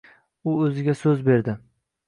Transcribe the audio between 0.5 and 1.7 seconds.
U o`ziga so`z berdi